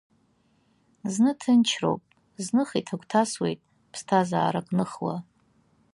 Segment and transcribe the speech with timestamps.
[1.13, 2.03] Зны ҭынчроуп,
[2.45, 3.59] зных иҭагә-ҭасуеит,
[3.91, 5.15] ԥсҭазаарак ныхуа…